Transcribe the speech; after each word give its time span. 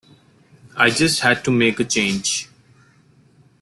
I 0.75 0.89
just 0.89 1.19
had 1.19 1.45
to 1.45 1.51
make 1.51 1.79
a 1.79 1.83
change. 1.85 2.49